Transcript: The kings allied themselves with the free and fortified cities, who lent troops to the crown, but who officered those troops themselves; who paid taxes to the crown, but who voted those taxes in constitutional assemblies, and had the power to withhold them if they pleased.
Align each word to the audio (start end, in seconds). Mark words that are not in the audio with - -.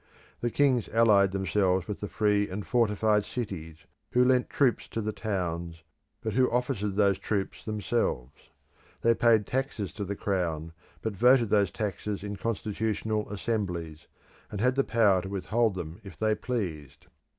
The 0.39 0.49
kings 0.49 0.89
allied 0.89 1.31
themselves 1.31 1.87
with 1.87 1.99
the 1.99 2.07
free 2.07 2.49
and 2.49 2.65
fortified 2.65 3.23
cities, 3.23 3.85
who 4.13 4.25
lent 4.25 4.49
troops 4.49 4.87
to 4.87 4.99
the 4.99 5.13
crown, 5.13 5.75
but 6.23 6.33
who 6.33 6.49
officered 6.49 6.95
those 6.95 7.19
troops 7.19 7.63
themselves; 7.63 8.49
who 9.03 9.13
paid 9.13 9.45
taxes 9.45 9.93
to 9.93 10.03
the 10.03 10.15
crown, 10.15 10.73
but 11.03 11.13
who 11.13 11.17
voted 11.19 11.49
those 11.51 11.69
taxes 11.69 12.23
in 12.23 12.35
constitutional 12.35 13.29
assemblies, 13.29 14.07
and 14.49 14.59
had 14.59 14.73
the 14.73 14.83
power 14.83 15.21
to 15.21 15.29
withhold 15.29 15.75
them 15.75 16.01
if 16.03 16.17
they 16.17 16.33
pleased. 16.33 17.05